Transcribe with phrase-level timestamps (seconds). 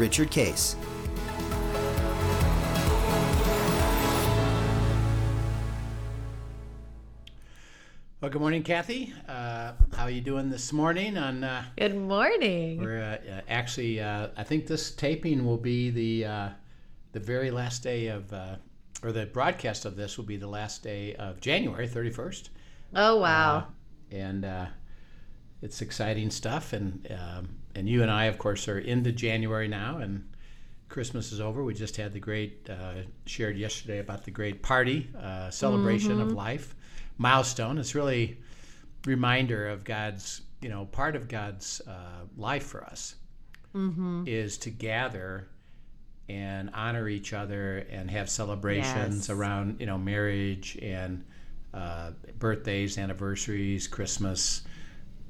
[0.00, 0.76] Richard Case.
[8.22, 9.12] Well, good morning, Kathy.
[9.28, 11.18] Uh, how are you doing this morning?
[11.18, 12.80] On uh, Good morning.
[12.80, 16.48] we're uh, uh, actually, uh, I think this taping will be the uh,
[17.12, 18.56] the very last day of, uh,
[19.02, 22.48] or the broadcast of this will be the last day of January thirty first.
[22.94, 23.66] Oh wow.
[24.10, 24.66] and uh,
[25.60, 26.72] it's exciting stuff.
[26.72, 30.26] And um, and you and I, of course, are into January now, and
[30.88, 31.62] Christmas is over.
[31.62, 36.32] We just had the great uh, shared yesterday about the great party uh, celebration of
[36.32, 36.74] life
[37.18, 37.78] milestone.
[37.78, 38.38] It's really
[39.06, 43.14] reminder of God's, you know, part of God's uh, life for us
[44.26, 45.46] is to gather
[46.28, 49.30] and honor each other and have celebrations Yes.
[49.30, 51.24] around, you know, marriage and
[51.72, 54.62] uh, birthdays, anniversaries, Christmas.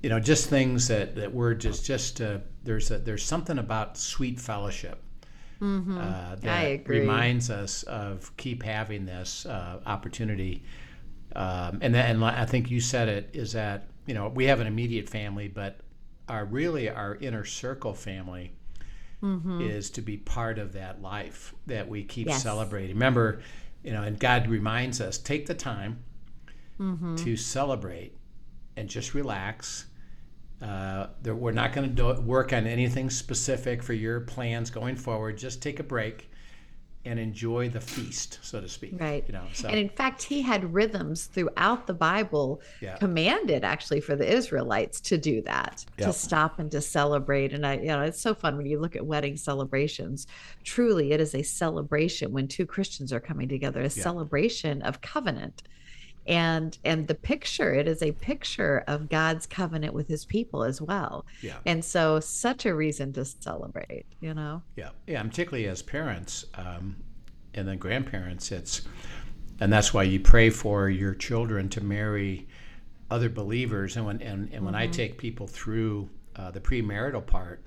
[0.02, 3.98] You know, just things that, that we're just just uh, there's a, there's something about
[3.98, 5.02] sweet fellowship
[6.00, 6.48] uh, that
[7.00, 10.62] reminds us of keep having this uh, opportunity.
[11.36, 14.60] Um, and then, and I think you said it is that you know we have
[14.60, 15.80] an immediate family, but
[16.28, 18.52] our really our inner circle family
[19.60, 22.42] is to be part of that life that we keep Yes.
[22.42, 22.96] celebrating.
[22.96, 23.42] Remember,
[23.84, 26.02] you know, and God reminds us take the time
[27.16, 28.16] to celebrate
[28.76, 29.84] and just relax.
[30.61, 35.39] Uh, there, we're not going to work on anything specific for your plans going forward.
[35.39, 36.30] Just take a break
[37.06, 38.92] and enjoy the feast, so to speak.
[39.00, 39.25] Right.
[39.27, 39.44] You know.
[39.55, 42.98] So And in fact, he had rhythms throughout the Bible Yeah.
[42.98, 46.08] commanded actually for the Israelites to do that, Yep.
[46.08, 47.55] to stop and to celebrate.
[47.55, 50.27] And I, you know, it's so fun when you look at wedding celebrations.
[50.63, 55.63] Truly, it is a celebration when two Christians are coming together, a celebration of covenant.
[56.30, 60.80] And and the picture, it is a picture of God's covenant with his people as
[60.80, 61.27] well.
[61.42, 61.57] Yeah.
[61.67, 64.63] And so such a reason to celebrate, you know?
[64.77, 65.20] Yeah, yeah.
[65.20, 66.95] and Particularly as parents um,
[67.55, 68.83] and then grandparents, it's
[69.58, 72.46] and that's why you pray for your children to marry
[73.11, 73.96] other believers.
[73.96, 77.64] And when and, and when I take people through uh, the premarital part,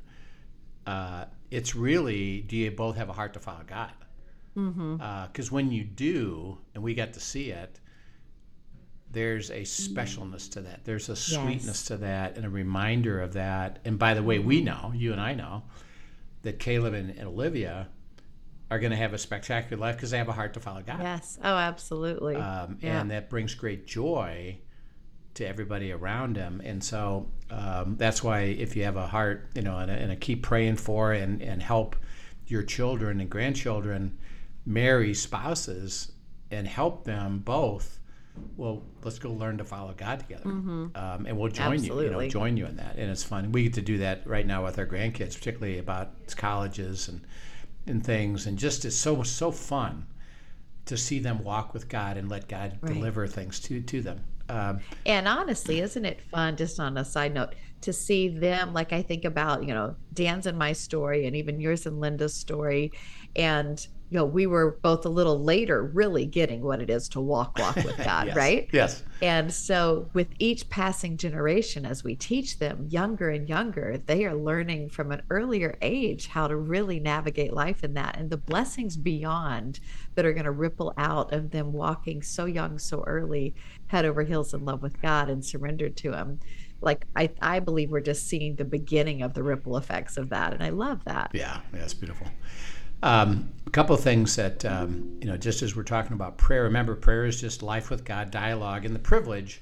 [0.87, 3.91] uh, it's really do you both have a heart to follow God?
[5.27, 7.81] Because when you do, and we get to see it,
[9.13, 10.83] there's a specialness to that.
[10.83, 13.79] There's a sweetness to that, and a reminder of that.
[13.85, 15.63] And by the way, we know, you and I know,
[16.41, 17.87] that Caleb and, and Olivia
[18.69, 20.99] are going to have a spectacular life because they have a heart to follow God.
[21.01, 21.37] Yes.
[21.43, 22.35] Oh, absolutely.
[22.35, 22.99] Um, Yeah.
[23.01, 24.57] And that brings great joy
[25.35, 26.61] to everybody around them.
[26.63, 30.11] And so um, that's why if you have a heart, you know, and a, and
[30.11, 31.95] a keep praying for and, and help
[32.47, 34.17] your children and grandchildren
[34.65, 36.11] marry spouses
[36.51, 37.99] and help them both.
[38.57, 40.47] Well, let's go learn to follow God together,
[40.95, 42.01] um, and we'll join you.
[42.01, 43.51] You know, join you in that, and it's fun.
[43.51, 47.21] We get to do that right now with our grandkids, particularly about colleges and
[47.85, 50.05] and things, and just it's so so fun
[50.85, 52.93] to see them walk with God and let God Right.
[52.93, 54.21] deliver things to to them.
[54.49, 58.73] Um, And honestly, isn't it fun, just on a side note, to see them?
[58.73, 62.33] Like, I think about, you know, Dan's and my story, and even yours and Linda's
[62.35, 62.91] story.
[63.35, 67.19] And, you know, we were both a little later really getting what it is to
[67.19, 68.35] walk, walk with God, yes.
[68.35, 68.69] right?
[68.71, 69.03] Yes.
[69.23, 74.35] And so, with each passing generation, as we teach them younger and younger, they are
[74.35, 78.97] learning from an earlier age how to really navigate life in that and the blessings
[78.97, 79.79] beyond
[80.13, 83.55] that are going to ripple out of them walking so young, so early,
[83.87, 86.39] head over heels in love with God and surrendered to Him.
[86.81, 90.53] Like, I, I believe we're just seeing the beginning of the ripple effects of that.
[90.53, 91.31] And I love that.
[91.33, 92.27] Yeah, yeah, it's beautiful.
[93.03, 96.63] Um, a couple of things that um, you know, just as we're talking about prayer.
[96.63, 99.61] Remember, prayer is just life with God, dialogue, and the privilege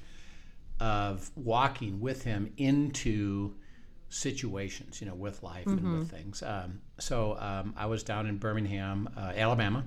[0.79, 3.55] of walking with Him into
[4.09, 5.01] situations.
[5.01, 6.43] You know, with life and with things.
[6.43, 9.85] Um, so um, I was down in Birmingham, uh, Alabama,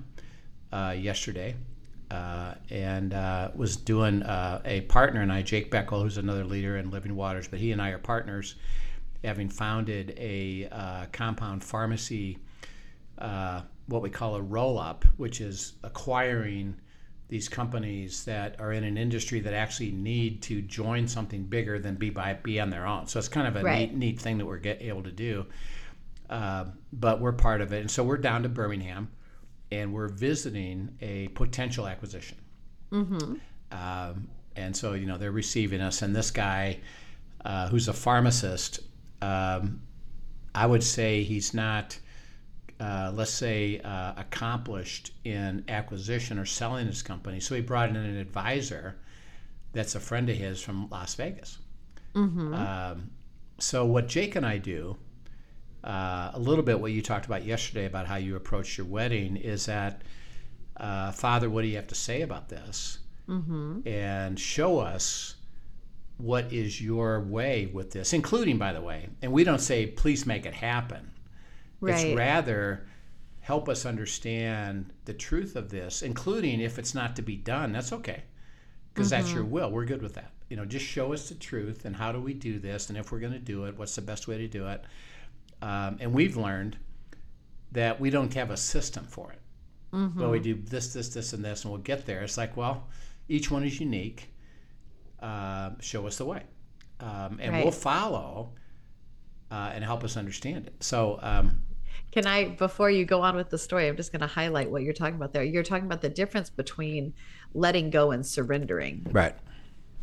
[0.73, 1.55] uh, yesterday.
[2.11, 6.77] Uh, and uh, was doing uh, a partner and I, Jake Beckel, who's another leader
[6.77, 8.55] in Living Waters, but he and I are partners,
[9.23, 12.37] having founded a uh, compound pharmacy
[13.19, 16.75] uh, what we call a roll up, which is acquiring
[17.27, 21.95] these companies that are in an industry that actually need to join something bigger than
[21.95, 23.07] be by be on their own.
[23.07, 23.91] So it's kind of a Right.
[23.91, 25.45] neat, neat thing that we're get, able to do.
[26.29, 29.09] uh, but we're part of it, and so we're down to Birmingham,
[29.71, 32.37] and we're visiting a potential acquisition.
[32.91, 33.35] Mm-hmm.
[33.71, 36.79] Um, and so you know they're receiving us, and this guy,
[37.43, 38.79] uh, who's a pharmacist,
[39.21, 39.81] um,
[40.55, 41.99] I would say he's not.
[42.85, 47.39] Uh, let's say, uh, accomplished in acquisition or selling his company.
[47.39, 48.95] So he brought in an advisor
[49.73, 51.57] that's a friend of his from Las Vegas.
[52.13, 52.53] Mm-hmm.
[52.53, 53.09] Um,
[53.57, 54.97] so what Jake and I do,
[55.83, 59.35] uh, a little bit what you talked about yesterday about how you approach your wedding
[59.35, 60.03] is that,
[60.77, 62.99] uh, Father, what do you have to say about this?
[63.27, 63.87] Mm-hmm.
[63.87, 65.35] And show us
[66.17, 70.27] what is your way with this, including, by the way, and we don't say, please
[70.27, 71.09] make it happen.
[71.81, 72.07] Right.
[72.07, 72.87] It's rather
[73.41, 77.93] help us understand the truth of this, including if it's not to be done, that's
[77.93, 78.23] okay,
[78.93, 79.21] because mm-hmm.
[79.21, 79.69] that's your will.
[79.71, 80.31] We're good with that.
[80.49, 83.11] You know, just show us the truth and how do we do this, and if
[83.11, 84.83] we're going to do it, what's the best way to do it.
[85.61, 86.77] Um, and we've learned
[87.71, 89.39] that we don't have a system for it.
[89.93, 90.19] Mm-hmm.
[90.19, 92.21] Well, we do this, this, this, and this, and we'll get there.
[92.21, 92.87] It's like, well,
[93.29, 94.29] each one is unique.
[95.19, 96.43] Uh, show us the way,
[96.99, 97.63] um, and right.
[97.63, 98.51] we'll follow
[99.49, 100.75] uh, and help us understand it.
[100.81, 101.61] So, um,
[102.11, 104.83] can I, before you go on with the story, I'm just going to highlight what
[104.83, 105.43] you're talking about there.
[105.43, 107.13] You're talking about the difference between
[107.53, 109.07] letting go and surrendering.
[109.11, 109.35] Right.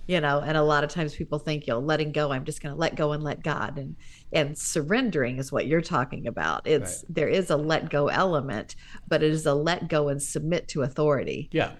[0.06, 2.60] You know, and a lot of times people think, you know, letting go, I'm just
[2.60, 3.78] going to let go and let God.
[3.78, 3.94] And
[4.32, 6.66] and surrendering is what you're talking about.
[6.66, 7.14] It's right.
[7.14, 8.74] there is a let go element,
[9.06, 11.48] but it is a let go and submit to authority.
[11.52, 11.72] Yeah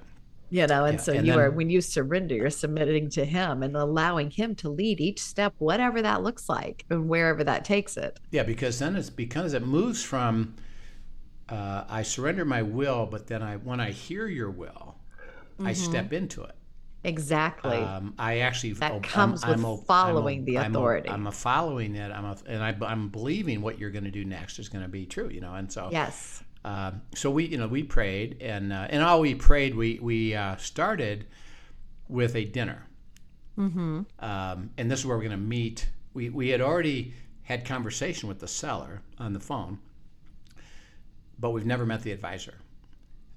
[0.53, 1.03] you know and yeah.
[1.03, 4.55] so and you then, are when you surrender you're submitting to him and allowing him
[4.55, 8.79] to lead each step whatever that looks like and wherever that takes it yeah because
[8.79, 10.55] then it's because it moves from
[11.49, 14.97] uh, i surrender my will but then i when i hear your will
[15.55, 15.67] mm-hmm.
[15.67, 16.55] i step into it
[17.03, 21.19] exactly um, i actually that comes I'm, with I'm following a, the authority i'm, a,
[21.19, 24.25] I'm a following it i'm a, and I, i'm believing what you're going to do
[24.25, 27.59] next is going to be true you know and so yes uh, so we, you
[27.59, 31.26] know, we prayed, and uh, and all we prayed, we we uh, started
[32.09, 32.87] with a dinner,
[33.59, 34.03] mm-hmm.
[34.20, 35.88] um, and this is where we're going to meet.
[36.14, 39.81] We we had already had conversation with the seller on the phone,
[41.38, 42.55] but we've never met the advisor.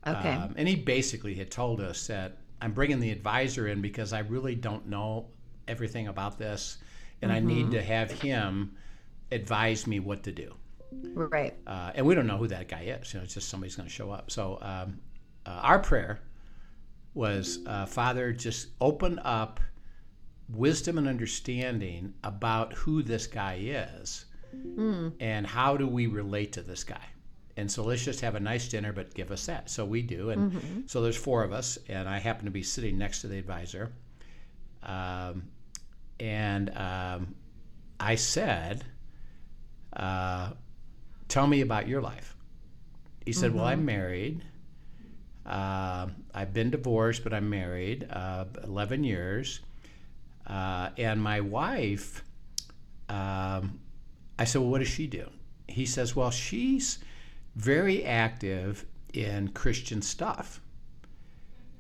[0.06, 0.30] Okay.
[0.30, 4.20] Um, and he basically had told us that I'm bringing the advisor in because I
[4.20, 5.30] really don't know
[5.68, 6.78] everything about this,
[7.24, 7.38] and mm-hmm.
[7.38, 7.72] I need mm-hmm.
[7.72, 8.76] to have him
[9.32, 10.54] advise me what to do.
[11.04, 11.54] Right.
[11.66, 13.14] Uh, and we don't know who that guy is.
[13.14, 14.32] You know, it's just somebody's going to show up.
[14.32, 15.00] So um,
[15.46, 16.20] uh, our prayer
[17.14, 19.60] was, uh, Father, just open up
[20.50, 25.12] wisdom and understanding about who this guy is mm.
[25.20, 27.02] and how do we relate to this guy.
[27.58, 29.70] And so let's just have a nice dinner, but give us that.
[29.70, 30.32] So we do.
[30.32, 30.82] And mm-hmm.
[30.88, 33.94] so there's four of us, and I happen to be sitting next to the advisor.
[34.84, 35.44] Um,
[36.20, 37.36] and um,
[38.00, 38.84] I said,
[39.96, 40.52] uh,
[41.28, 42.36] tell me about your life.
[43.26, 43.60] He said, mm-hmm.
[43.60, 43.86] well, I'm mm-hmm.
[43.86, 44.44] married.
[45.46, 49.60] Uh, I've been divorced, but I'm married, uh, 11 years.
[50.48, 52.24] Uh, and my wife,
[53.10, 53.80] um,
[54.38, 55.30] I said, well, what does she do?
[55.68, 57.00] He says, well, she's
[57.56, 60.62] very active in Christian stuff.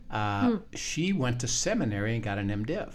[0.09, 0.55] Uh, hmm.
[0.73, 2.93] She went to seminary and got an MDiv.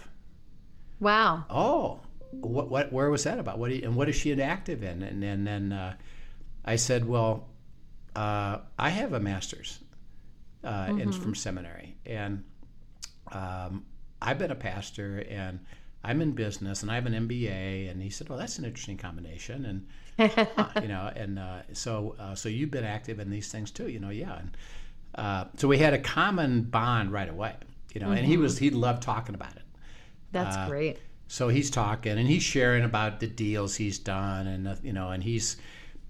[0.99, 1.45] Wow.
[1.49, 1.99] Oh,
[2.31, 3.59] what, what, where was that about?
[3.59, 5.03] What, you, and what is she active in?
[5.03, 5.95] And, and then, uh,
[6.65, 7.49] I said, well,
[8.15, 9.79] uh, I have a master's
[10.63, 11.01] uh, mm-hmm.
[11.01, 12.43] in, from seminary, and
[13.31, 13.85] um,
[14.21, 15.59] I've been a pastor, and
[16.03, 17.89] I'm in business, and I have an MBA.
[17.89, 19.87] And he said, well, that's an interesting combination, and
[20.57, 23.87] uh, you know, and uh, so uh, so you've been active in these things too,
[23.87, 24.37] you know, yeah.
[24.37, 24.57] And
[25.15, 27.55] uh, so we had a common bond right away,
[27.93, 28.17] you know, mm-hmm.
[28.17, 29.63] and he was he loved talking about it.
[30.31, 30.99] That's great.
[31.27, 35.23] So he's talking and he's sharing about the deals he's done, and you know, and
[35.23, 35.57] he's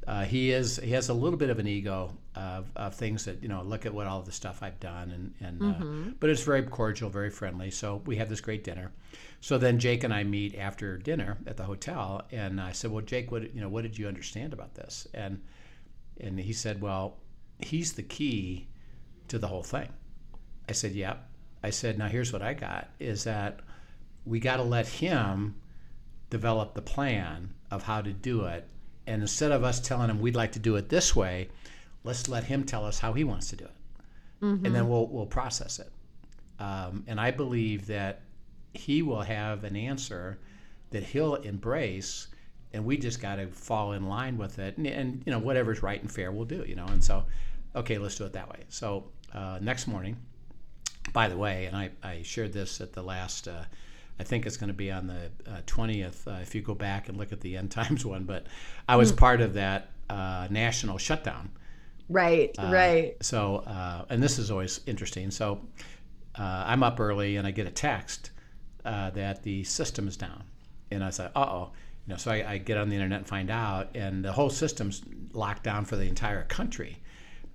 [0.07, 3.41] uh, he is he has a little bit of an ego of, of, things that
[3.41, 6.09] you know look at what all the stuff I've done and and uh, mm-hmm.
[6.09, 7.69] uh, but it's very cordial, very friendly.
[7.69, 8.91] So we have this great dinner.
[9.41, 13.03] So then Jake and I meet after dinner at the hotel, and I said, "Well,
[13.03, 15.41] Jake, what you know, what did you understand about this?" And
[16.19, 17.17] and he said, "Well,
[17.59, 18.67] he's the key
[19.27, 19.89] to the whole thing."
[20.67, 21.27] I said, "Yep."
[21.63, 23.59] I said, "Now here's what I got: is that
[24.25, 25.55] we got to let him
[26.31, 28.67] develop the plan of how to do it."
[29.07, 31.49] And instead of us telling him we'd like to do it this way,
[32.03, 33.75] let's let him tell us how he wants to do it.
[34.41, 34.65] Mm-hmm.
[34.65, 35.91] And then we'll, we'll process it.
[36.59, 38.21] Um, and I believe that
[38.73, 40.39] he will have an answer
[40.91, 42.27] that he'll embrace
[42.73, 45.83] and we just got to fall in line with it and, and, you know whatever's
[45.83, 47.23] right and fair we'll do you know and so
[47.75, 50.15] okay let's do it that way so uh, next morning
[51.13, 53.63] by the way and I, I shared this at the last uh,
[54.21, 56.27] I think it's going to be on the uh, twentieth.
[56.27, 58.45] Uh, if you go back and look at the end times one, but
[58.87, 59.17] I was mm.
[59.17, 61.49] part of that uh, national shutdown.
[62.07, 63.15] Right, Uh, right.
[63.21, 65.31] So, uh, and this is always interesting.
[65.31, 65.61] So,
[66.35, 68.31] uh, I'm up early and I get a text
[68.85, 70.43] uh, that the system is down,
[70.91, 71.71] and I said, "Uh oh."
[72.05, 74.51] You know, so I, I get on the internet and find out, and the whole
[74.51, 75.01] system's
[75.33, 76.99] locked down for the entire country.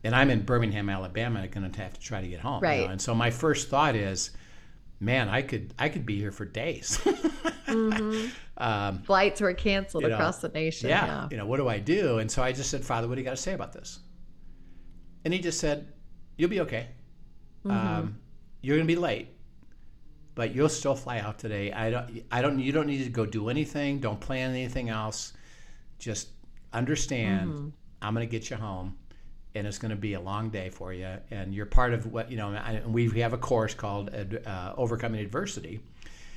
[0.04, 2.62] And I'm in Birmingham, Alabama, and going to have to try to get home.
[2.64, 2.82] you know.
[2.84, 2.90] Right.
[2.90, 4.30] And so my first thought is,
[5.00, 6.98] man, I could I could be here for days.
[7.68, 10.88] um, Flights were canceled you know, across the nation.
[10.88, 11.28] yeah, Yeah.
[11.30, 12.18] You know, what do I do?
[12.18, 14.00] And so I just said, Father, what do you got to say about this?
[15.24, 15.92] And he just said,
[16.36, 16.88] You'll be okay.
[17.64, 18.18] Um,
[18.60, 19.28] you're going to be late,
[20.34, 21.72] but you'll still fly out today.
[21.72, 22.22] I don't.
[22.30, 22.58] I don't.
[22.60, 23.98] You don't need to go do anything.
[23.98, 25.32] Don't plan anything else.
[25.98, 26.28] Just
[26.72, 27.72] understand.
[28.02, 28.96] I'm going to get you home,
[29.56, 31.08] and it's going to be a long day for you.
[31.30, 32.50] And you're part of what you know.
[32.50, 35.80] I, we have a course called uh, Overcoming Adversity.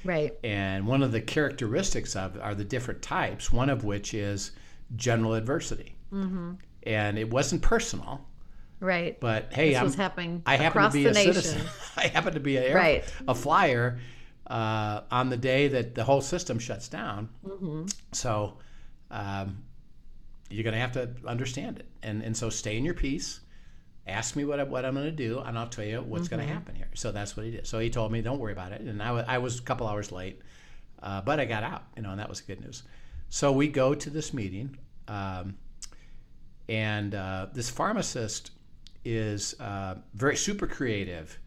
[0.03, 0.33] Right.
[0.43, 4.51] And one of the characteristics of are the different types, one of which is
[4.95, 5.95] general adversity.
[6.13, 6.53] Mm-hmm.
[6.83, 8.25] And it wasn't personal,
[8.79, 9.19] Right.
[9.19, 11.33] but hey, this I'm, was happening I happen to be a nation.
[11.33, 11.61] citizen.
[11.97, 13.13] I happen to be a, air, Right.
[13.27, 13.99] a flyer
[14.47, 17.29] uh, on the day that the whole system shuts down.
[17.45, 17.85] Mm-hmm.
[18.13, 18.57] So
[19.11, 19.63] um,
[20.50, 21.88] you're going to have to understand it.
[22.03, 23.41] And, and so stay in your peace.
[24.08, 26.46] Ask me what, I, what I'm going to do, and I'll tell you what's going
[26.46, 26.89] to happen here.
[26.96, 27.68] So that's what he did.
[27.68, 28.82] So he told me, don't worry about it.
[28.82, 30.41] And I wa- I was a couple hours late,
[31.03, 32.84] uh, but I got out, you know, and that was good news.
[33.29, 34.77] So we go to this meeting,
[35.08, 35.58] um,
[36.68, 38.51] and uh, this pharmacist
[39.06, 41.38] is uh, very super creative,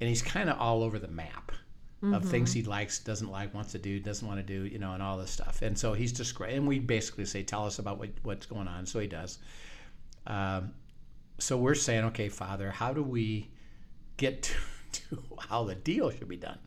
[0.00, 1.52] and he's kind of all over the map
[2.02, 4.92] of things he likes, doesn't like, wants to do, doesn't want to do, you know,
[4.92, 5.62] and all this stuff.
[5.62, 6.54] And so he's just great.
[6.54, 8.86] And we basically say, tell us about what, what's going on.
[8.86, 9.38] So he does.
[10.26, 10.72] Um,
[11.38, 13.50] so we're saying, okay, Father, how do we
[14.16, 14.54] get to,
[14.92, 16.58] to how the deal should be done?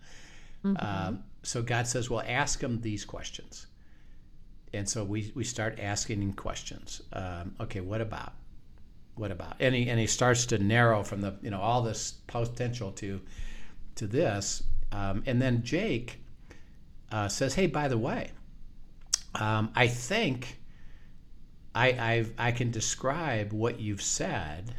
[0.80, 3.68] Um, so God says, well, ask him these questions.
[4.74, 7.02] And so we, we start asking him questions.
[7.14, 8.34] Um, okay, what about?
[9.16, 9.56] What about?
[9.60, 13.22] And he, and he starts to narrow from the, you know, all this potential to,
[13.96, 14.64] to this.
[14.96, 16.22] Um, and then Jake
[17.12, 18.32] uh, says, hey, by the way,
[19.36, 20.58] um, I think
[21.74, 24.76] I, I've, I can describe what you've said.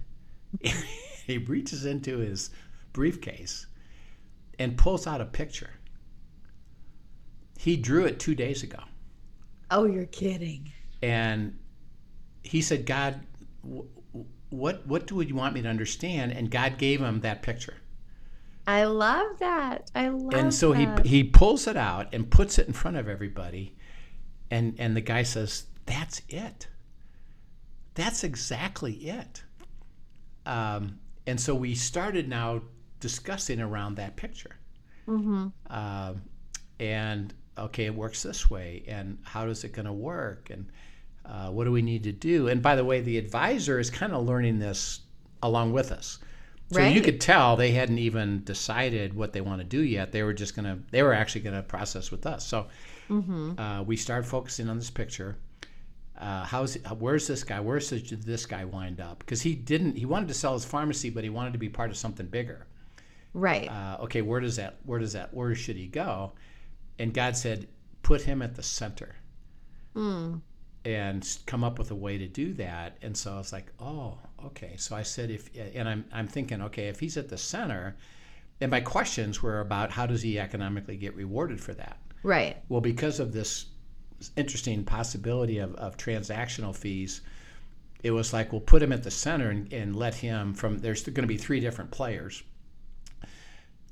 [1.27, 2.49] he reaches into his
[2.95, 3.67] briefcase
[4.59, 5.71] and pulls out a picture.
[7.59, 8.79] He drew it two days ago.
[9.71, 10.73] Oh, you're kidding.
[11.03, 11.59] And
[12.43, 13.21] he said, God,
[13.63, 13.85] wh-
[14.49, 16.33] what, what do you want me to understand?
[16.33, 17.75] And God gave him that picture.
[18.67, 19.91] I love that.
[19.95, 21.05] I love and so that.
[21.07, 23.75] he he pulls it out and puts it in front of everybody.
[24.51, 26.69] And and the guy says that's it.
[27.95, 29.43] That's exactly it.
[30.45, 32.63] Um, and so we started now
[33.01, 34.57] discussing around that picture.
[35.09, 35.47] Mm-hmm.
[35.71, 36.23] um,
[36.81, 38.83] and okay it works this way.
[38.89, 40.51] And how is it going to work?
[40.51, 40.67] And
[41.25, 42.49] uh, what do we need to do?
[42.49, 45.03] And by the way the advisor is kind of learning this
[45.43, 46.19] along with us
[46.71, 50.23] so you could tell they hadn't even decided what they want to do yet they
[50.23, 52.67] were just going to they were actually going to process with us so
[53.59, 55.37] uh, we started focusing on this picture
[56.19, 60.07] uh, how's where's this guy where's this, this guy wind up because he didn't he
[60.07, 62.67] wanted to sell his pharmacy but he wanted to be part of something bigger
[63.35, 63.69] Right.
[63.69, 66.33] uh, okay, where does that, where does that, where should he go?
[66.99, 67.69] And God said,
[68.03, 69.15] put him at the center
[69.95, 70.41] Mm.
[70.87, 72.97] and come up with a way to do that.
[73.03, 74.75] And so I was like, oh, okay.
[74.77, 77.97] So I said, if, and I'm, I'm thinking, okay, if he's at the center,
[78.61, 81.99] and my questions were about how does he economically get rewarded for that?
[82.23, 82.57] Right.
[82.69, 83.67] Well, because of this
[84.37, 87.21] interesting possibility of, of transactional fees,
[88.03, 91.03] it was like, we'll put him at the center and, and let him from, there's
[91.03, 92.43] going to be three different players.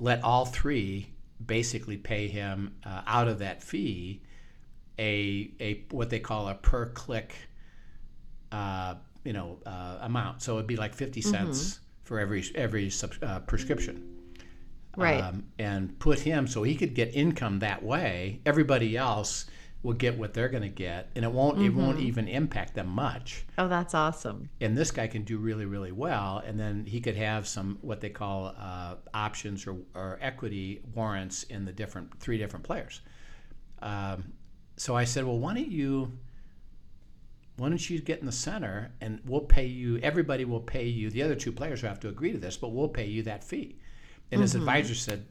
[0.01, 1.09] Let all three
[1.45, 4.23] basically pay him uh, out of that fee
[4.99, 7.35] a, a what they call a per click
[8.53, 10.43] uh, you know uh, amount.
[10.43, 14.11] So it'd be like 50 cents for every every sub, uh, prescription
[14.97, 15.21] Right.
[15.23, 18.40] um, and put him so he could get income that way.
[18.47, 19.47] Everybody else
[19.83, 22.87] will get what they're going to get, and it won't it won't even impact them
[22.88, 23.45] much.
[23.59, 24.49] oh, that's awesome.
[24.61, 28.00] And this guy can do really really well, and then he could have some what
[28.00, 33.00] they call uh, options or, or equity warrants in the different three different players.
[33.83, 34.33] Um,
[34.76, 36.12] so I said, well, why don't you?
[37.56, 39.99] Why don't you get in the center and we'll pay you?
[39.99, 41.11] Everybody will pay you.
[41.11, 43.44] The other two players will have to agree to this, but we'll pay you that
[43.44, 43.76] fee.
[44.32, 45.26] And his advisor said,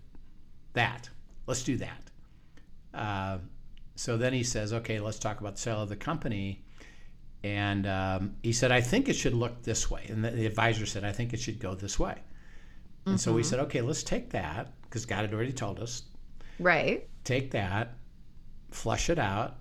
[0.71, 1.09] "That,
[1.47, 2.11] let's do that."
[2.93, 3.39] Uh,
[3.95, 6.63] so then he says, "Okay, let's talk about the sale of the company."
[7.43, 10.85] And um, he said, "I think it should look this way." And the, the advisor
[10.85, 12.15] said, "I think it should go this way."
[13.05, 16.03] And so we said, "Okay, let's take that because God had already told us.
[16.57, 17.05] Right.
[17.25, 17.97] Take that,
[18.71, 19.57] flush it out,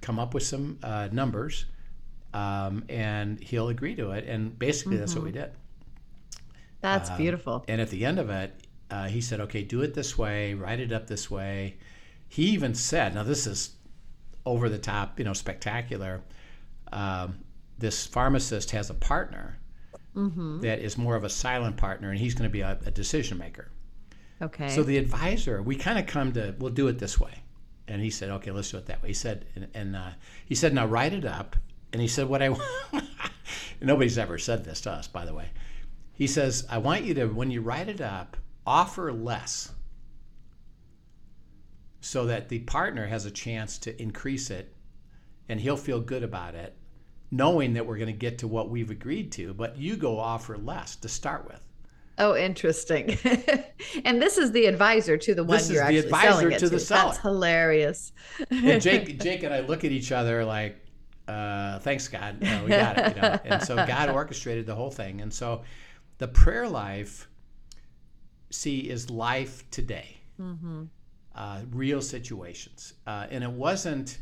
[0.00, 1.66] come up with some uh, numbers."
[2.34, 4.26] Um, and he'll agree to it.
[4.28, 5.52] And basically, that's what we did.
[6.82, 7.64] That's beautiful.
[7.68, 8.54] And at the end of it,
[8.90, 10.52] uh, he said, "Okay, do it this way.
[10.52, 11.78] Write it up this way."
[12.28, 13.76] He even said, "Now this is
[14.44, 16.22] over the top, you know, spectacular."
[16.92, 17.38] Um,
[17.78, 19.58] this pharmacist has a partner
[20.60, 23.38] that is more of a silent partner, and he's going to be a, a decision
[23.38, 23.70] maker.
[24.40, 24.68] Okay.
[24.68, 27.42] So the advisor, we kind of come to, we'll do it this way.
[27.88, 29.08] And he said, okay, let's do it that way.
[29.08, 30.10] He said, and, and uh,
[30.46, 31.56] he said, now write it up.
[31.94, 32.52] And he said, what I,
[33.80, 35.46] nobody's ever said this to us, by the way.
[36.12, 38.36] He says, I want you to, when you write it up,
[38.66, 39.70] offer less
[42.00, 44.74] so that the partner has a chance to increase it
[45.48, 46.76] and he'll feel good about it,
[47.30, 50.58] knowing that we're going to get to what we've agreed to, but you go offer
[50.58, 51.60] less to start with.
[52.18, 53.16] Oh, interesting.
[54.04, 56.52] and this is the advisor to the one This you're is the actually advisor selling
[56.52, 57.12] it to the seller.
[57.12, 58.12] That's hilarious.
[58.50, 60.83] and Jake, Jake and I look at each other like,
[61.28, 63.38] uh, "Thanks, God, uh, we got it." You know?
[63.44, 65.20] And so God orchestrated the whole thing.
[65.20, 65.62] And so,
[66.18, 67.28] the prayer life,
[68.50, 70.18] see, is life today,
[71.34, 74.18] uh, real situations, uh, and it wasn't.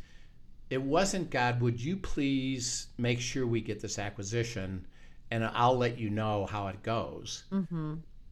[0.71, 1.61] It wasn't God.
[1.61, 4.87] Would you please make sure we get this acquisition,
[5.31, 7.45] and I'll let you know how it goes.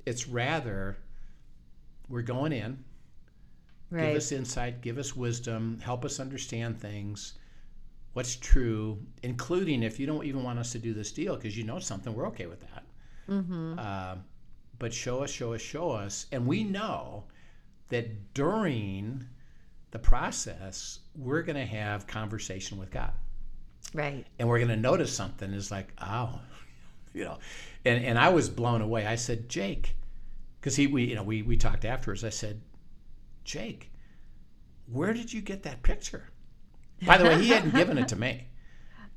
[0.07, 0.97] It's rather,
[2.09, 2.83] we're going in.
[3.93, 7.35] Give us insight, give us wisdom, help us understand things,
[8.13, 11.65] what's true, including if you don't even want us to do this deal because you
[11.65, 12.85] know something, we're okay with that.
[13.79, 14.17] Uh,
[14.79, 16.27] but show us, show us, show us.
[16.33, 17.25] And we know
[17.91, 19.25] that during
[19.91, 23.13] the process, we're going to have conversation with God.
[23.95, 24.27] right.
[24.39, 26.41] And we're going to notice something is like, oh,
[27.15, 27.39] you know.
[27.85, 29.07] And, and I was blown away.
[29.07, 29.95] I said, Jake,
[30.61, 32.25] because he, we, you know, we, we talked afterwards.
[32.25, 32.61] I said,
[33.45, 33.91] Jake,
[34.91, 36.30] where did you get that picture?
[37.07, 38.47] By the way, he hadn't given it to me.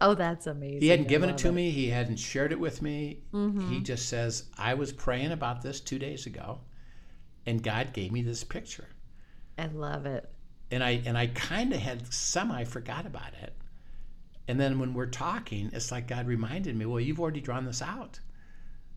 [0.02, 0.82] Oh, that's amazing.
[0.82, 1.70] He hadn't given it to me.
[1.72, 3.20] He hadn't shared it with me.
[3.34, 3.72] Mm-hmm.
[3.72, 6.60] He just says, I was praying about this two days ago,
[7.46, 8.88] and God gave me this picture.
[9.58, 10.30] I love it.
[10.72, 13.54] And I and I kind of had semi forgot about it.
[14.48, 17.82] And then when we're talking, it's like God reminded me, well, you've already drawn this
[17.82, 18.20] out.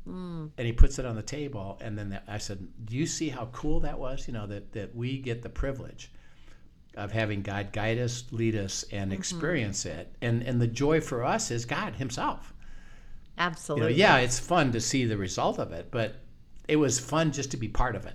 [0.08, 0.50] Mm.
[0.56, 1.78] And he puts it on the table.
[1.80, 4.26] And then I said, do you see how cool that was?
[4.26, 6.10] You know, that, that we get the privilege
[6.96, 9.18] of having God guide us, lead us, and mm-hmm.
[9.18, 10.14] experience it.
[10.22, 12.52] And, and the joy for us is God himself.
[13.36, 13.94] You know, Absolutely.
[13.94, 16.16] yeah, it's fun to see the result of it, but
[16.68, 18.14] it was fun just to be part of it.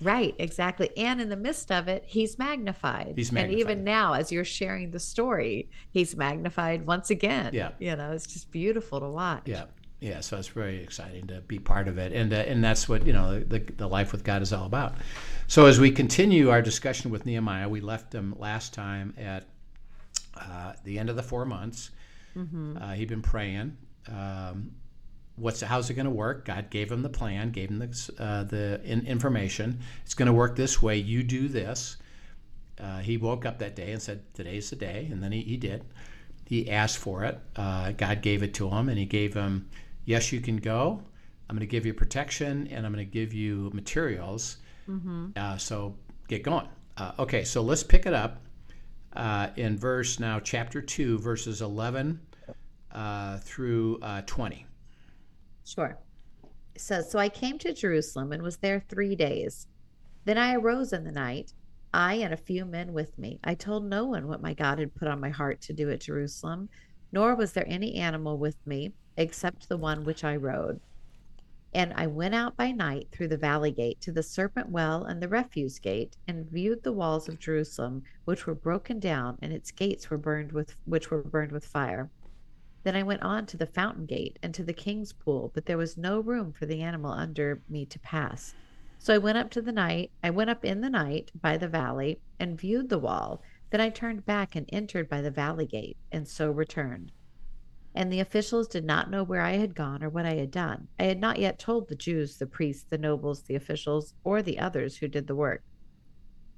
[0.00, 0.90] Right, exactly.
[0.96, 3.14] And in the midst of it, he's magnified.
[3.16, 3.50] He's magnified.
[3.50, 7.54] And even now, as you're sharing the story, he's magnified once again.
[7.54, 7.70] Yeah.
[7.78, 9.44] You know, it's just beautiful to watch.
[9.46, 9.64] Yeah,
[10.00, 10.20] yeah.
[10.20, 13.12] So it's very exciting to be part of it, and uh, and that's what you
[13.12, 14.94] know the the life with God is all about.
[15.46, 19.44] So as we continue our discussion with Nehemiah, we left him last time at
[20.36, 21.90] uh, the end of the four months.
[22.76, 23.76] Uh, he'd been praying.
[24.08, 24.72] Um,
[25.36, 26.44] what's how's it going to work?
[26.44, 29.80] God gave him the plan, gave him the uh, the in, information.
[30.04, 30.96] It's going to work this way.
[30.96, 31.96] You do this.
[32.78, 35.56] Uh, he woke up that day and said, "Today's the day," and then he, he
[35.56, 35.84] did.
[36.46, 37.40] He asked for it.
[37.56, 39.68] Uh, God gave it to him, and He gave him,
[40.06, 41.02] "Yes, you can go.
[41.48, 44.56] I'm going to give you protection, and I'm going to give you materials.
[45.36, 45.94] Uh, so
[46.28, 48.40] get going." Uh, okay, so let's pick it up
[49.16, 52.20] uh, in verse now, chapter two, verses 11
[52.92, 54.66] uh, through uh, 20.
[55.64, 55.98] Sure.
[56.74, 59.66] It says, So I came to Jerusalem and was there three days.
[60.24, 61.52] Then I arose in the night,
[61.94, 63.40] I and a few men with me.
[63.44, 66.00] I told no one what my God had put on my heart to do at
[66.00, 66.68] Jerusalem,
[67.12, 70.80] nor was there any animal with me except the one which I rode.
[71.74, 75.22] And I went out by night through the valley gate to the serpent well and
[75.22, 79.70] the refuse gate, and viewed the walls of Jerusalem, which were broken down, and its
[79.70, 82.08] gates were burned with which were burned with fire.
[82.82, 85.76] Then I went on to the fountain gate and to the king's pool, but there
[85.76, 88.54] was no room for the animal under me to pass.
[88.98, 91.68] So I went up to the night, I went up in the night by the
[91.68, 93.42] valley and viewed the wall.
[93.76, 97.12] Then I turned back and entered by the valley gate, and so returned.
[97.94, 100.88] And the officials did not know where I had gone or what I had done.
[100.98, 104.58] I had not yet told the Jews, the priests, the nobles, the officials, or the
[104.58, 105.62] others who did the work.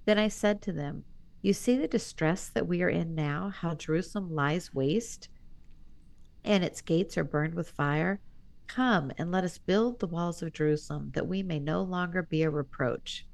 [0.04, 1.02] Then I said to them,
[1.42, 5.28] You see the distress that we are in now, how Jerusalem lies waste?
[6.44, 8.20] and its gates are burned with fire?
[8.68, 12.44] Come and let us build the walls of Jerusalem, that we may no longer be
[12.44, 13.26] a reproach.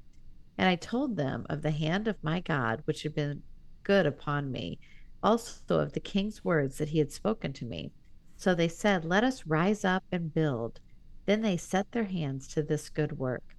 [0.57, 3.43] And I told them of the hand of my God, which had been
[3.85, 4.79] good upon me,
[5.23, 7.93] also of the king's words that he had spoken to me.
[8.35, 10.81] So they said, Let us rise up and build.
[11.25, 13.55] Then they set their hands to this good work.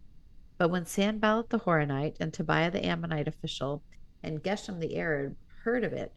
[0.58, 3.82] But when Sanballat the Horonite and Tobiah the Ammonite official
[4.22, 6.12] and Geshem the Arab heard of it,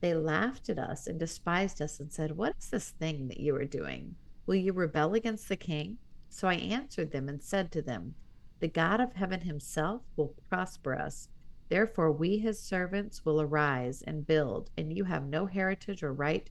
[0.00, 3.56] They laughed at us and despised us and said, What is this thing that you
[3.56, 4.16] are doing?
[4.46, 5.98] Will you rebel against the king?
[6.28, 8.14] So I answered them and said to them,
[8.60, 11.28] The God of heaven himself will prosper us.
[11.68, 16.48] Therefore, we, his servants, will arise and build, and you have no heritage or right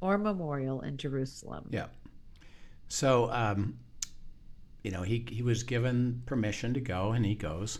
[0.00, 1.68] or memorial in Jerusalem.
[1.70, 1.86] Yeah.
[2.88, 3.78] So, um,
[4.82, 7.78] you know, he, he was given permission to go, and he goes.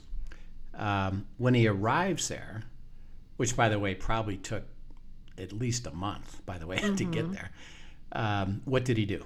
[0.75, 2.63] Um, when he arrives there,
[3.37, 4.65] which, by the way, probably took
[5.37, 6.95] at least a month, by the way, mm-hmm.
[6.97, 7.35] to get mm-hmm.
[7.35, 7.51] there,
[8.13, 9.25] um, what did he do?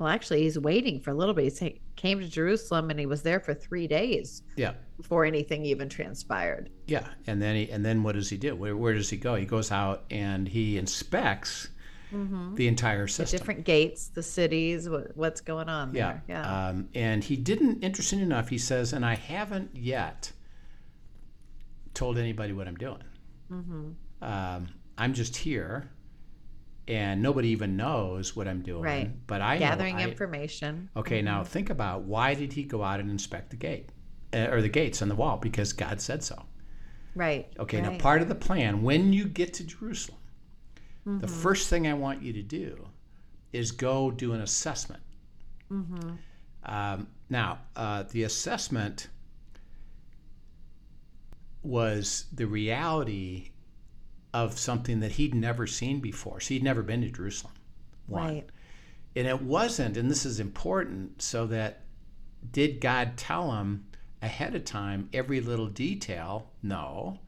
[0.00, 1.58] Well, actually, he's waiting for a little bit.
[1.58, 4.42] He came to Jerusalem and he was there for three days.
[4.56, 4.72] Yeah.
[4.96, 6.70] Before anything even transpired.
[6.86, 8.56] Yeah, and then he and then what does he do?
[8.56, 9.34] Where, where does he go?
[9.34, 11.68] He goes out and he inspects
[12.10, 12.54] mm-hmm.
[12.54, 13.36] the entire system.
[13.36, 16.12] The different gates, the cities, what, what's going on yeah.
[16.12, 16.22] there.
[16.28, 16.68] Yeah.
[16.68, 17.84] Um, and he didn't.
[17.84, 20.32] Interesting enough, he says, and I haven't yet
[21.92, 23.04] told anybody what I'm doing.
[23.52, 23.90] Mm-hmm.
[24.22, 25.90] Um, I'm just here
[26.90, 28.82] and nobody even knows what I'm doing.
[28.82, 29.26] Right.
[29.28, 30.90] But I am gathering know, I, information.
[30.96, 31.26] Okay, mm-hmm.
[31.26, 33.90] now think about why did he go out and inspect the gate
[34.34, 35.36] uh, or the gates on the wall?
[35.36, 36.44] Because God said so.
[37.14, 37.46] Right.
[37.60, 37.80] Okay.
[37.80, 37.92] Right.
[37.92, 40.18] Now part of the plan when you get to Jerusalem,
[41.06, 41.20] mm-hmm.
[41.20, 42.88] the first thing I want you to do
[43.52, 45.02] is go do an assessment.
[45.70, 46.10] Mm-hmm.
[46.64, 49.08] Um, now uh, the assessment
[51.62, 53.50] was the reality
[54.32, 56.40] of something that he'd never seen before.
[56.40, 57.54] So he'd never been to Jerusalem.
[58.06, 58.22] One.
[58.22, 58.46] Right.
[59.16, 61.82] And it wasn't, and this is important, so that
[62.52, 63.86] did God tell him
[64.22, 66.52] ahead of time every little detail?
[66.62, 67.18] No.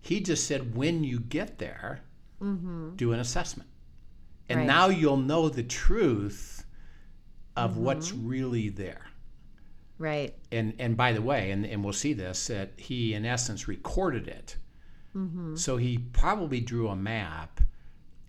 [0.00, 2.00] He just said, when you get there,
[2.40, 2.96] mm-hmm.
[2.96, 3.68] do an assessment.
[4.48, 4.66] And right.
[4.66, 6.64] now you'll know the truth
[7.56, 7.84] of mm-hmm.
[7.84, 9.06] what's really there.
[9.96, 10.34] Right.
[10.50, 14.26] And and by the way, and, and we'll see this, that he in essence recorded
[14.26, 14.56] it
[15.16, 15.56] Mm-hmm.
[15.56, 17.60] So he probably drew a map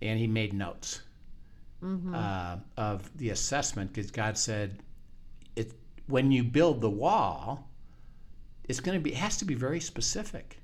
[0.00, 1.00] and he made notes
[1.82, 2.14] mm-hmm.
[2.14, 4.78] uh, of the assessment because God said,
[5.56, 5.72] it,
[6.06, 7.68] when you build the wall,
[8.68, 10.58] it's going to be, it has to be very specific.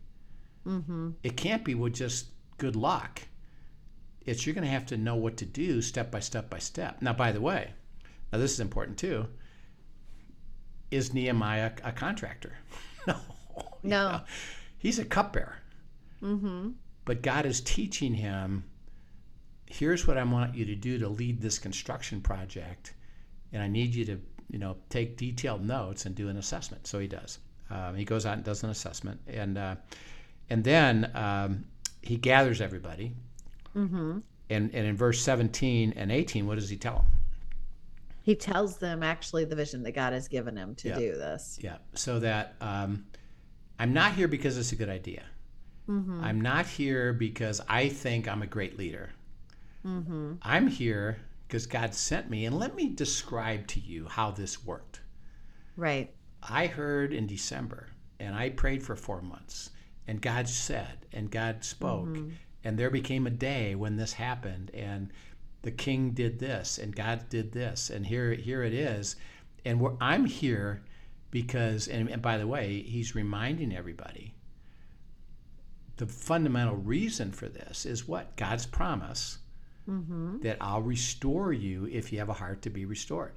[0.66, 1.10] Mm-hmm.
[1.22, 2.26] It can't be with just
[2.58, 3.22] good luck.
[4.24, 7.02] It's you're going to have to know what to do step by step by step.
[7.02, 7.72] Now, by the way,
[8.32, 9.26] now this is important too.
[10.90, 12.52] Is Nehemiah a contractor?
[13.06, 13.16] no.
[13.84, 14.04] No.
[14.04, 14.20] You know,
[14.78, 15.61] he's a cupbearer.
[16.22, 16.70] Mm-hmm.
[17.04, 18.64] But God is teaching him
[19.72, 22.94] here's what I want you to do to lead this construction project.
[23.52, 26.86] And I need you to, you know, take detailed notes and do an assessment.
[26.86, 27.38] So he does.
[27.70, 29.20] Um, he goes out and does an assessment.
[29.26, 29.76] And, uh,
[30.50, 31.64] and then um,
[32.02, 33.14] he gathers everybody.
[33.74, 34.18] Mm-hmm.
[34.50, 37.06] And, and in verse 17 and 18, what does he tell them?
[38.22, 40.98] He tells them actually the vision that God has given him to yeah.
[40.98, 41.58] do this.
[41.62, 41.78] Yeah.
[41.94, 43.06] So that um,
[43.78, 45.22] I'm not here because it's a good idea.
[45.88, 46.22] Mm-hmm.
[46.22, 49.10] I'm not here because I think I'm a great leader.
[49.86, 50.34] Mm-hmm.
[50.42, 52.46] I'm here because God sent me.
[52.46, 55.00] And let me describe to you how this worked.
[55.76, 56.14] Right.
[56.42, 59.70] I heard in December and I prayed for four months,
[60.06, 62.30] and God said, and God spoke, mm-hmm.
[62.62, 65.10] and there became a day when this happened, and
[65.62, 69.16] the king did this, and God did this, and here, here it is.
[69.64, 70.82] And I'm here
[71.32, 74.34] because, and, and by the way, he's reminding everybody
[75.96, 78.36] the fundamental reason for this is what?
[78.36, 79.38] God's promise
[79.88, 80.40] mm-hmm.
[80.40, 83.32] that I'll restore you if you have a heart to be restored.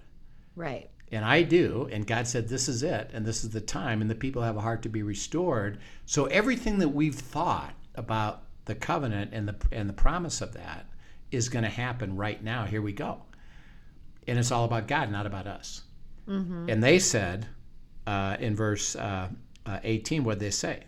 [0.56, 0.90] Right.
[1.12, 1.88] And I do.
[1.92, 3.12] And God said, This is it.
[3.14, 4.02] And this is the time.
[4.02, 5.80] And the people have a heart to be restored.
[6.06, 10.88] So everything that we've thought about the covenant and the, and the promise of that
[11.32, 12.66] is going to happen right now.
[12.66, 13.22] Here we go.
[14.28, 15.84] And it's all about God, not about us.
[16.28, 16.70] Mm-hmm.
[16.70, 17.48] And they said
[18.08, 19.30] uh, in verse uh,
[19.66, 20.84] uh, 18, what did they say?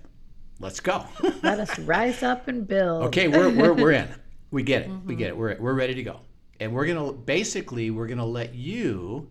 [0.59, 1.05] Let's go.
[1.43, 3.03] Let us rise up and build.
[3.05, 4.07] Okay, we're, we're, we're in.
[4.49, 4.89] We get it.
[4.89, 5.07] Mm-hmm.
[5.07, 5.37] We get it.
[5.37, 6.21] We're, we're ready to go.
[6.61, 9.29] And we're going to basically, we're going to let you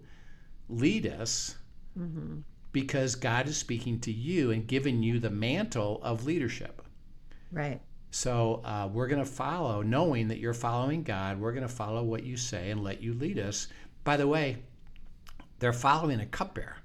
[0.68, 1.56] lead us
[1.98, 2.40] mm-hmm.
[2.72, 6.82] because God is speaking to you and giving you the mantle of leadership.
[7.50, 7.80] Right.
[8.10, 11.40] So uh, we're going to follow, knowing that you're following God.
[11.40, 13.68] We're going to follow what you say and let you lead us.
[14.04, 14.58] By the way,
[15.58, 16.76] they're following a cupbearer.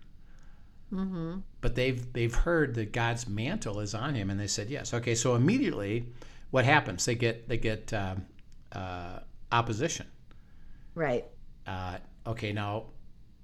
[0.93, 1.39] Mm-hmm.
[1.62, 4.93] But they've they've heard that God's mantle is on him, and they said yes.
[4.93, 6.08] Okay, so immediately,
[6.51, 7.06] what happens?
[7.06, 8.15] They get they get uh,
[8.73, 9.19] uh,
[9.51, 10.08] opposition.
[10.93, 11.25] Right.
[11.65, 12.86] Uh, okay, now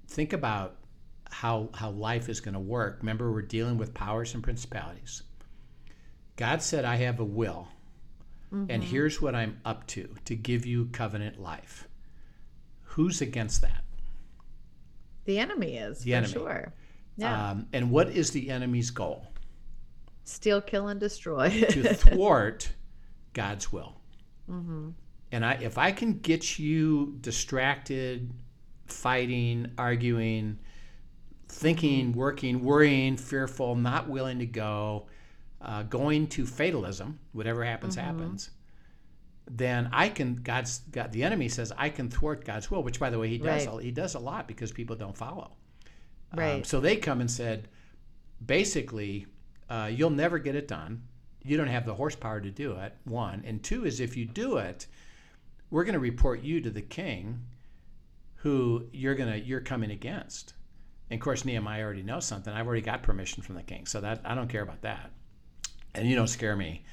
[0.08, 0.76] think about
[1.30, 2.98] how how life is going to work.
[3.00, 5.22] Remember, we're dealing with powers and principalities.
[6.36, 7.68] God said, "I have a will,
[8.52, 8.70] mm-hmm.
[8.70, 11.88] and here's what I'm up to: to give you covenant life."
[12.82, 13.84] Who's against that?
[15.24, 16.32] The enemy is the enemy.
[16.32, 16.72] sure.
[17.18, 17.50] Yeah.
[17.50, 19.26] Um, and what is the enemy's goal?
[20.24, 21.50] Steal, kill, and destroy.
[21.68, 22.70] to thwart
[23.34, 23.94] God's will.
[25.30, 28.32] And I, if I can get you distracted,
[28.86, 30.58] fighting, arguing,
[31.48, 35.06] thinking, working, worrying, fearful, not willing to go,
[35.60, 38.50] uh, going to fatalism, whatever happens, happens,
[39.50, 40.36] then I can.
[40.36, 41.12] God's God.
[41.12, 43.66] The enemy says I can thwart God's will, which, by the way, he does.
[43.66, 43.78] Right.
[43.80, 45.52] a- He does a lot because people don't follow.
[46.32, 47.68] Um, so they come and said,
[48.44, 49.26] basically,
[49.70, 51.02] uh, you'll never get it done.
[51.42, 52.94] You don't have the horsepower to do it.
[53.04, 54.86] One and two is if you do it,
[55.70, 57.40] we're going to report you to the king,
[58.36, 60.54] who you're gonna you're coming against.
[61.10, 62.52] And of course, Nehemiah already knows something.
[62.52, 65.10] I've already got permission from the king, so that I don't care about that.
[65.94, 66.84] And you don't scare me.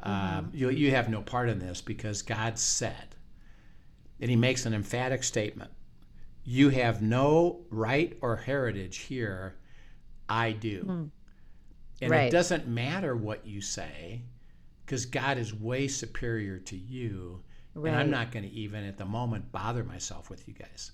[0.00, 3.14] Um, you you have no part in this because God said,
[4.20, 5.70] and He makes an emphatic statement.
[6.50, 9.56] You have no right or heritage here.
[10.30, 11.10] I do.
[12.00, 14.22] And it doesn't matter what you say
[14.86, 17.42] because God is way superior to you.
[17.74, 17.90] Right.
[17.90, 20.92] And I'm not going to even at the moment bother myself with you guys.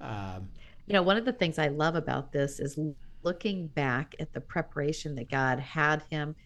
[0.00, 0.48] Um,
[0.86, 2.78] You know, one of the things I love about this is
[3.24, 6.36] looking back at the preparation that God had him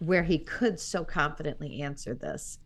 [0.00, 2.58] where he could so confidently answer this.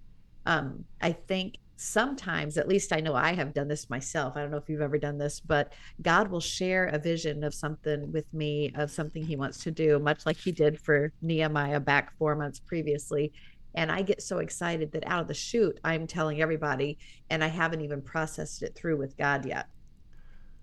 [0.47, 4.37] Um, I think sometimes, at least I know I have done this myself.
[4.37, 7.53] I don't know if you've ever done this, but God will share a vision of
[7.53, 11.81] something with me, of something he wants to do, much like he did for Nehemiah
[11.81, 13.33] back four months previously.
[13.75, 16.99] And I get so excited that out of the chute, I'm telling everybody,
[17.31, 19.67] and I haven't even processed it through with God yet.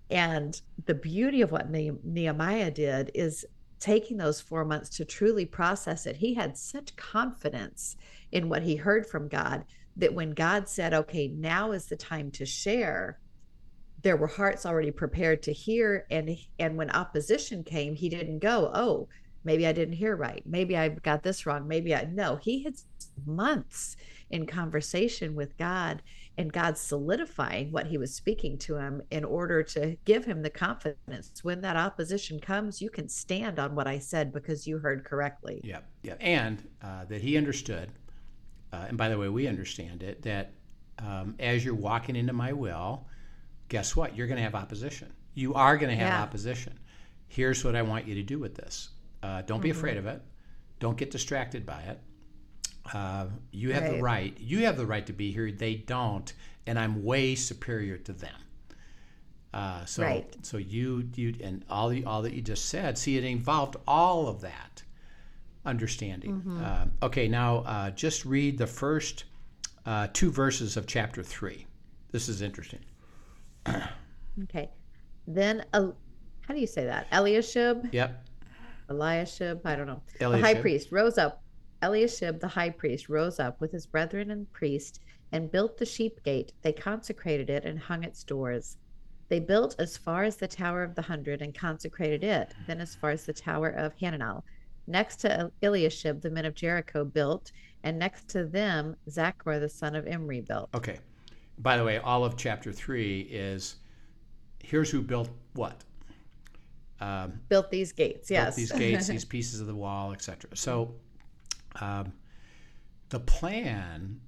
[0.10, 3.46] And the beauty of what Nehemiah did is
[3.80, 6.18] taking those four months to truly process it.
[6.18, 7.96] He had such confidence
[8.32, 9.66] in what he heard from God
[10.00, 13.20] that when God said, okay, now is the time to share,
[14.02, 16.06] there were hearts already prepared to hear.
[16.10, 19.08] And, and when opposition came, he didn't go, oh,
[19.44, 20.44] maybe I didn't hear right.
[20.46, 21.68] Maybe I got this wrong.
[21.68, 22.76] Maybe I, no, he had
[23.26, 23.98] months
[24.30, 26.02] in conversation with God
[26.38, 30.50] and God solidifying what he was speaking to him in order to give him the
[30.50, 35.04] confidence when that opposition comes, you can stand on what I said because you heard
[35.04, 35.60] correctly.
[35.64, 37.92] Yeah, yeah, and uh, that he understood,
[38.72, 40.52] uh, and by the way, we understand it that
[41.00, 43.06] um, as you're walking into my will,
[43.70, 44.16] guess what?
[44.16, 45.12] You're going to have opposition.
[45.34, 46.22] You are going to have Yeah.
[46.22, 46.78] opposition.
[47.28, 48.90] Here's what I want you to do with this.
[49.24, 50.22] Uh, don't be afraid of it.
[50.80, 52.00] Don't get distracted by it.
[52.94, 54.02] Uh, you have the Right.
[54.02, 54.38] right.
[54.40, 55.52] You have the right to be here.
[55.52, 56.32] They don't,
[56.66, 58.36] and I'm way superior to them.
[59.54, 60.46] Uh, so, Right.
[60.46, 62.98] so you, you, and all the, all that you just said.
[62.98, 64.84] See, it involved all of that
[65.70, 66.42] understanding.
[66.62, 69.26] Uh, okay, now uh, just read the first
[69.86, 71.66] uh, two verses of chapter three.
[72.12, 72.84] This is interesting.
[74.44, 74.70] Okay.
[75.28, 75.88] Then, uh,
[76.48, 77.08] how do you say that?
[77.12, 77.90] Eliashib?
[77.92, 78.26] Yep.
[78.90, 79.60] Eliashib?
[79.66, 80.02] I don't know.
[80.22, 80.42] Eliashib.
[80.42, 81.44] The high priest rose up.
[81.82, 85.00] Eliashib, the high priest, rose up with his brethren and priests
[85.32, 86.54] and built the sheep gate.
[86.62, 88.78] They consecrated it and hung its doors.
[89.28, 92.96] They built as far as the Tower of the Hundred and consecrated it, then as
[92.96, 94.44] far as the Tower of Hananel.
[94.90, 97.52] Next to Eliashib, the men of Jericho built,
[97.84, 100.70] and next to them, Zaccur, the son of Imri, built.
[100.74, 100.98] Okay.
[101.60, 103.76] By the way, all of chapter three is
[104.64, 105.84] here's who built what.
[107.00, 108.56] Um, Built these gates, built yes.
[108.56, 110.50] these gates, these pieces of the wall, etc.
[110.56, 110.96] So,
[111.80, 112.12] um,
[113.10, 114.20] the plan,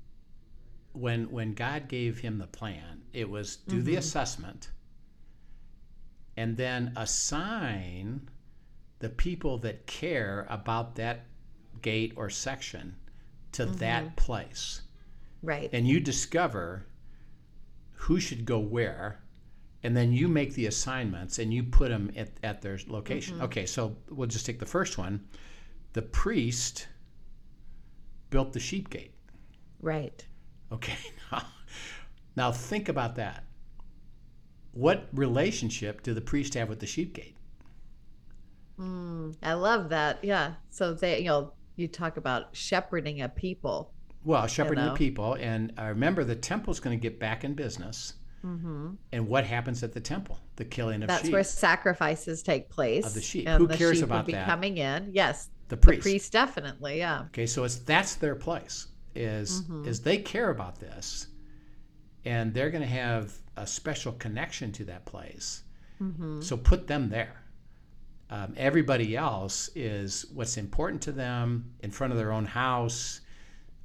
[0.93, 4.69] when when God gave him the plan, it was do the assessment,
[6.37, 8.29] and then assign
[9.01, 11.25] the people that care about that
[11.81, 12.95] gate or section
[13.51, 13.77] to mm-hmm.
[13.77, 14.81] that place,
[15.43, 15.69] right.
[15.73, 16.85] and you discover
[17.91, 19.19] who should go where.
[19.83, 23.35] And then you make the assignments and you put them at, at their location.
[23.35, 23.45] Mm-hmm.
[23.45, 25.27] Okay, so we'll just take the first one.
[25.93, 26.87] The priest
[28.29, 29.15] built the sheep gate.
[29.81, 30.25] right.
[30.71, 30.97] Okay,
[31.31, 31.43] now,
[32.35, 33.43] now think about that.
[34.71, 37.35] What relationship do the priest have with the sheep gate?
[38.79, 40.23] Mm, I love that.
[40.23, 40.53] Yeah.
[40.69, 43.93] So they, you know, you talk about shepherding a people.
[44.23, 44.91] Well, shepherding know.
[44.91, 48.13] the people, and I remember the temple's going to get back in business.
[48.45, 48.91] Mm-hmm.
[49.11, 50.39] And what happens at the temple?
[50.55, 51.31] The killing of That's sheep.
[51.31, 53.05] That's where sacrifices take place.
[53.05, 53.47] Of the sheep.
[53.47, 54.47] And Who the cares sheep about be that?
[54.47, 55.09] coming in.
[55.13, 55.49] Yes.
[55.67, 56.01] the The priest.
[56.01, 56.97] priest, definitely.
[56.97, 57.21] Yeah.
[57.27, 58.87] Okay, so it's that's their place.
[59.15, 59.87] Is Mhm.
[59.87, 61.27] is they care about this,
[62.25, 65.63] and they're going to have a special connection to that place.
[66.01, 66.41] Mm-hmm.
[66.41, 67.40] So put them there.
[68.31, 73.19] Um, everybody else is what's important to them in front of their own house.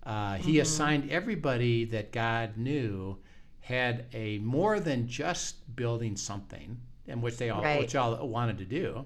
[0.04, 0.60] Uh, he Mhm.
[0.60, 3.18] assigned everybody that God knew
[3.60, 7.80] had a more than just building something, and which they all Right.
[7.80, 9.04] which all wanted to do.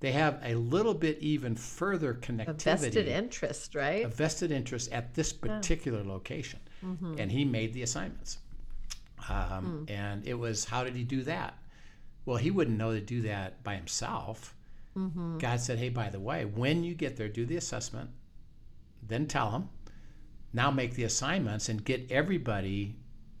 [0.00, 4.04] they have a little bit even further A connectivity vested interest, right?
[4.04, 6.60] a vested interest at this particular location.
[7.18, 8.38] And he made the assignments.
[9.28, 11.58] Um, And it was, how did he do that?
[12.28, 14.54] Well, he wouldn't know to do that by himself.
[15.38, 18.10] God said, hey, by the way, when you get there, do the assessment,
[19.02, 19.70] then tell them.
[20.52, 22.96] Now make the assignments and get everybody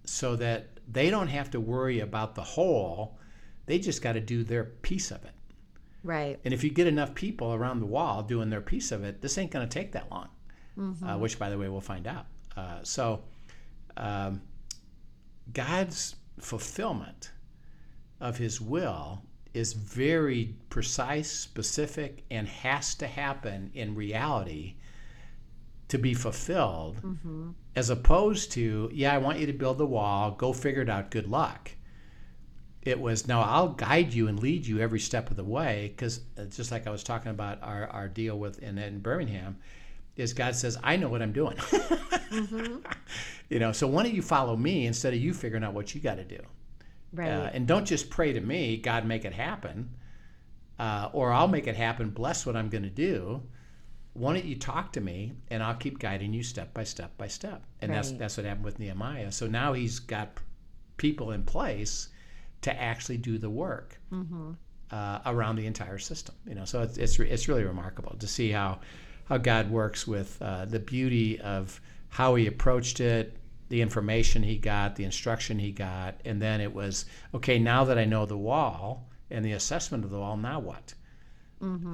[0.06, 3.18] so that they don't have to worry about the whole.
[3.66, 5.34] They just got to do their piece of it.
[6.02, 6.40] Right.
[6.46, 9.36] And if you get enough people around the wall doing their piece of it, this
[9.36, 10.28] ain't going to take that long.
[11.06, 12.24] Uh, which, by the way, we'll find out.
[12.56, 13.22] Uh, so,
[13.98, 14.40] um,
[15.52, 17.32] God's fulfillment
[18.20, 19.22] of His will
[19.54, 24.74] is very precise, specific, and has to happen in reality
[25.88, 27.50] to be fulfilled, mm-hmm.
[27.74, 31.10] as opposed to, yeah, I want you to build the wall, go figure it out,
[31.10, 31.70] good luck.
[32.82, 36.20] It was no i'll guide you and lead you every step of the way because
[36.38, 39.58] uh, just like i was talking about our, our deal with in, in birmingham
[40.16, 41.56] is god says i know what i'm doing.
[42.28, 42.80] Mm-hmm.
[43.48, 46.00] You know so why don't you follow me instead of you figuring out what you
[46.00, 46.40] got to do
[47.12, 47.28] Right.
[47.30, 49.90] uh, and don't just pray to me god make it happen
[50.78, 53.42] uh, or i'll make it happen bless what i'm going to do
[54.14, 57.26] why don't you talk to me and i'll keep guiding you step by step by
[57.28, 58.18] step and that's Right.
[58.18, 60.38] that's what happened with nehemiah so now he's got
[60.96, 62.08] people in place
[62.62, 63.98] to actually do the work
[64.90, 66.34] uh, around the entire system.
[66.46, 68.80] You know, so it's it's, re- it's really remarkable to see how
[69.26, 73.36] how God works with uh, the beauty of how He approached it,
[73.68, 77.58] the information He got, the instruction He got, and then it was okay.
[77.58, 80.94] Now that I know the wall and the assessment of the wall, now what?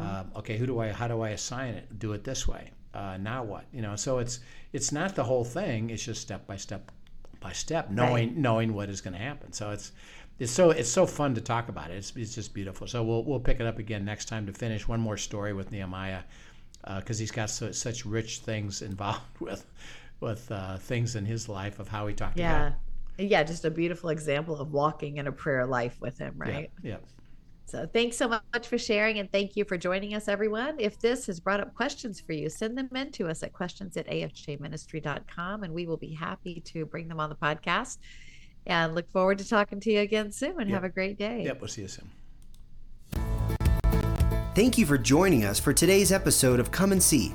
[0.01, 0.93] Um, okay, who do I?
[0.93, 1.99] How do I assign it?
[1.99, 2.71] Do it this way.
[2.93, 3.65] Uh, now what?
[3.73, 4.41] You know, so it's
[4.73, 5.91] it's not the whole thing.
[5.91, 6.93] It's just step by step
[7.41, 9.53] by step, knowing knowing what is going to happen.
[9.53, 9.93] So it's
[10.39, 11.97] it's so it's so fun to talk about it.
[11.97, 12.87] It's, it's just beautiful.
[12.87, 15.71] So we'll we'll pick it up again next time to finish one more story with
[15.71, 16.23] Nehemiah
[16.97, 19.65] because he's got so, such rich things involved with
[20.20, 22.68] with uh, things in his life of how he talked yeah.
[22.68, 22.79] about.
[23.18, 26.70] Yeah, just a beautiful example of walking in a prayer life with him, right?
[26.83, 26.96] Yeah, yeah.
[27.66, 30.77] So thanks so much for sharing and thank you for joining us, everyone.
[30.79, 33.96] If this has brought up questions for you, send them in to us at questions
[33.96, 37.98] at afjministry.com and we will be happy to bring them on the podcast.
[38.66, 40.74] And look forward to talking to you again soon and Yep.
[40.74, 41.42] have a great day.
[41.44, 42.11] Yep, we'll see you soon.
[44.55, 47.35] Thank you for joining us for today's episode of Come and See,